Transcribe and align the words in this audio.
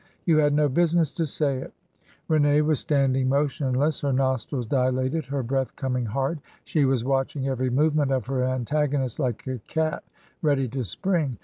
"You 0.25 0.39
had 0.39 0.53
no 0.55 0.67
busi 0.67 0.95
ness 0.95 1.11
to 1.11 1.27
say 1.27 1.59
it!" 1.59 1.71
Rene 2.27 2.61
was 2.63 2.79
standing 2.79 3.29
motionless, 3.29 4.01
her 4.01 4.11
nostrils 4.11 4.65
dilated, 4.65 5.25
her 5.27 5.43
breath 5.43 5.75
coming 5.75 6.05
hard. 6.07 6.39
She 6.63 6.85
was 6.85 7.03
watching 7.03 7.47
every 7.47 7.69
movement 7.69 8.11
of 8.11 8.25
her 8.25 8.43
antagonist 8.43 9.19
like 9.19 9.45
a 9.45 9.59
cat 9.67 10.03
ready 10.41 10.67
to 10.69 10.83
spring. 10.83 11.37